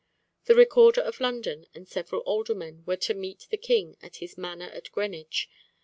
[0.45, 4.71] The Recorder of London and several aldermen were to meet the King at his manor
[4.73, 5.47] at Greenwich.